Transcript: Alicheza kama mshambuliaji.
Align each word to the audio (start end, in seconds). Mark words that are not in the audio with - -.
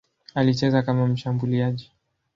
Alicheza 0.35 0.81
kama 0.81 1.07
mshambuliaji. 1.07 1.91